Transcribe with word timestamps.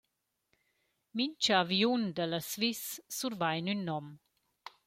Mincha 1.15 1.53
aviun 1.63 2.03
da 2.15 2.25
la 2.27 2.39
«Swiss» 2.51 2.85
survain 3.17 3.65
ün 3.73 3.81
nom. 3.89 4.07